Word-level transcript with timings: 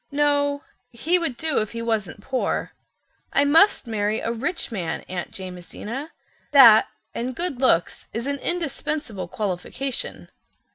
"No, 0.11 0.63
he 0.91 1.19
would 1.19 1.37
do 1.37 1.59
if 1.59 1.73
he 1.73 1.81
wasn't 1.83 2.21
poor. 2.21 2.73
I 3.31 3.45
must 3.45 3.85
marry 3.85 4.19
a 4.19 4.31
rich 4.31 4.71
man, 4.71 5.01
Aunt 5.01 5.29
Jamesina. 5.29 6.09
That—and 6.53 7.35
good 7.35 7.61
looks—is 7.61 8.25
an 8.25 8.39
indispensable 8.39 9.27
qualification. 9.27 10.31